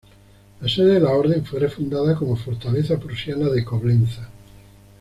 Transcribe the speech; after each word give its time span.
La 0.61 0.67
sede 0.67 0.95
de 0.95 0.99
la 0.99 1.11
Orden 1.11 1.45
fue 1.45 1.59
refundada 1.59 2.15
como 2.15 2.35
Fortaleza 2.35 2.97
Prusiana 2.97 3.49
de 3.49 3.63
Coblenza. 3.63 4.27